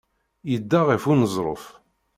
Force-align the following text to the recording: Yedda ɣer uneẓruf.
Yedda 0.51 0.79
ɣer 0.87 0.99
uneẓruf. 1.11 1.63